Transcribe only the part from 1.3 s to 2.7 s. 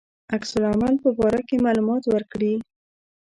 کې معلومات ورکړي.